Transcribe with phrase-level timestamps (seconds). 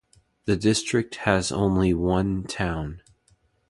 [0.45, 3.03] The district has only one town.